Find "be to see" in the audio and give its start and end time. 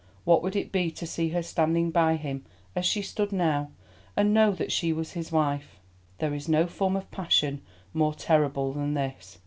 0.71-1.29